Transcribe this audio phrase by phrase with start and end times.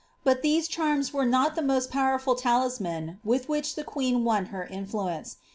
[0.23, 4.65] Bill these charms were not ihe most powerful lalisroans with *lueh the queen won her
[4.65, 5.37] influence.